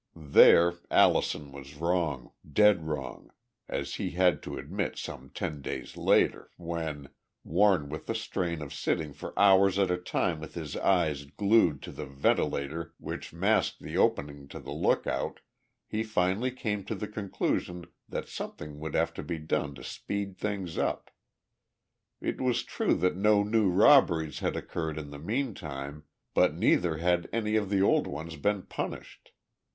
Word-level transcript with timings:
There 0.15 0.73
Allison 0.89 1.51
was 1.51 1.75
wrong, 1.75 2.31
dead 2.53 2.87
wrong 2.87 3.29
as 3.69 3.93
he 3.97 4.09
had 4.17 4.41
to 4.41 4.57
admit 4.57 4.97
some 4.97 5.29
ten 5.29 5.61
days 5.61 5.95
later, 5.95 6.49
when, 6.57 7.09
worn 7.43 7.87
with 7.87 8.07
the 8.07 8.15
strain 8.15 8.63
of 8.63 8.73
sitting 8.73 9.13
for 9.13 9.37
hours 9.37 9.77
at 9.77 9.91
a 9.91 9.97
time 9.97 10.39
with 10.39 10.55
his 10.55 10.75
eyes 10.75 11.25
glued 11.25 11.83
to 11.83 11.91
the 11.91 12.07
ventilator 12.07 12.95
which 12.97 13.31
masked 13.31 13.79
the 13.83 13.95
opening 13.95 14.47
to 14.47 14.59
the 14.59 14.71
lookout, 14.71 15.39
he 15.87 16.01
finally 16.01 16.49
came 16.49 16.83
to 16.85 16.95
the 16.95 17.07
conclusion 17.07 17.85
that 18.09 18.27
something 18.27 18.79
would 18.79 18.95
have 18.95 19.13
to 19.13 19.21
be 19.21 19.37
done 19.37 19.75
to 19.75 19.83
speed 19.83 20.35
things 20.35 20.79
up. 20.79 21.11
It 22.19 22.41
was 22.41 22.63
true 22.63 22.95
that 22.95 23.15
no 23.17 23.43
new 23.43 23.69
robberies 23.69 24.39
had 24.39 24.55
occurred 24.55 24.97
in 24.97 25.11
the 25.11 25.19
meantime, 25.19 26.05
but 26.33 26.55
neither 26.55 26.97
had 26.97 27.29
any 27.31 27.55
of 27.55 27.69
the 27.69 27.83
old 27.83 28.07
ones 28.07 28.35
been 28.35 28.63
punished. 28.63 29.29